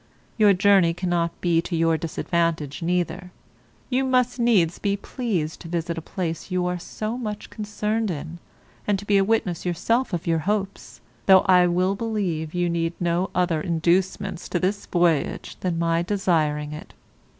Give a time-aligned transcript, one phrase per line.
[0.35, 3.31] Your journey cannot be to your disadvantage neither;
[3.91, 8.39] you must needs be pleased to visit a place you are so much concerned in,
[8.87, 12.93] and to be a witness yourself of your hopes, though I will believe you need
[12.99, 16.95] no other inducements to this voyage than my desiring it.